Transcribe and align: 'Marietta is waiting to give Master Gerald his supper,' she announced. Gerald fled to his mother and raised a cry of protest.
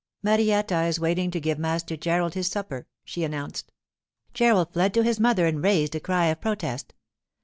'Marietta 0.23 0.85
is 0.85 0.99
waiting 0.99 1.29
to 1.29 1.39
give 1.39 1.59
Master 1.59 1.95
Gerald 1.95 2.33
his 2.33 2.47
supper,' 2.47 2.87
she 3.05 3.23
announced. 3.23 3.71
Gerald 4.33 4.73
fled 4.73 4.95
to 4.95 5.03
his 5.03 5.19
mother 5.19 5.45
and 5.45 5.63
raised 5.63 5.93
a 5.93 5.99
cry 5.99 6.25
of 6.25 6.41
protest. 6.41 6.95